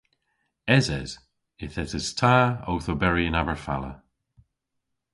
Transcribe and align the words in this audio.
Eses. 0.75 1.09
Yth 1.63 1.79
eses 1.83 2.07
ta 2.19 2.35
owth 2.69 2.89
oberi 2.93 3.23
yn 3.29 3.39
Aberfala. 3.41 3.93